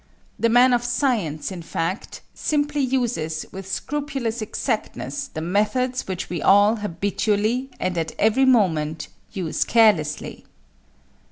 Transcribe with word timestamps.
The 0.39 0.49
man 0.49 0.73
of 0.73 0.83
science, 0.83 1.51
in 1.51 1.61
fact, 1.61 2.21
simply 2.33 2.81
uses 2.81 3.45
with 3.51 3.67
scrupulous 3.71 4.41
exactness 4.41 5.27
the 5.27 5.41
methods 5.41 6.07
which 6.07 6.27
we 6.27 6.41
all 6.41 6.77
habitually, 6.77 7.69
and 7.79 7.95
at 7.99 8.11
every 8.17 8.45
moment, 8.45 9.09
use 9.31 9.63
carelessly. 9.63 10.45